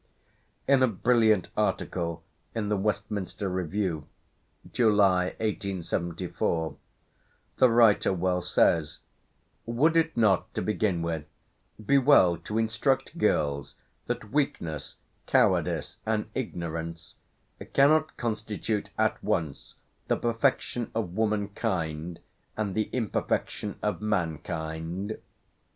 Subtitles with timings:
[0.67, 2.23] In a brilliant article
[2.55, 4.07] in the Westminster Review
[4.73, 6.75] (July, 1874)
[7.57, 8.97] the writer well says:
[9.67, 11.25] "Would it not, to begin with,
[11.85, 13.75] be well to instruct girls
[14.07, 14.95] that weakness,
[15.27, 17.13] cowardice, and ignorance,
[17.73, 19.75] cannot constitute at once
[20.07, 22.19] the perfection of womankind
[22.57, 25.19] and the imperfection of mankind?"